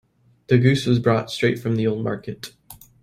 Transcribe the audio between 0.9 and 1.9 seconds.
brought straight from the